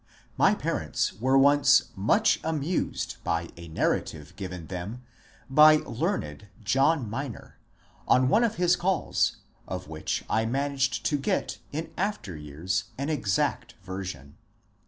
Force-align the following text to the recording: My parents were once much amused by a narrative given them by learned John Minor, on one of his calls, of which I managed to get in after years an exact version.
My 0.35 0.55
parents 0.55 1.13
were 1.13 1.37
once 1.37 1.91
much 1.95 2.39
amused 2.43 3.17
by 3.23 3.49
a 3.55 3.67
narrative 3.67 4.35
given 4.35 4.65
them 4.65 5.03
by 5.47 5.75
learned 5.75 6.47
John 6.63 7.07
Minor, 7.07 7.59
on 8.07 8.27
one 8.27 8.43
of 8.43 8.55
his 8.55 8.75
calls, 8.75 9.37
of 9.67 9.87
which 9.89 10.25
I 10.27 10.43
managed 10.47 11.05
to 11.05 11.19
get 11.19 11.59
in 11.71 11.91
after 11.97 12.35
years 12.35 12.85
an 12.97 13.09
exact 13.09 13.75
version. 13.83 14.37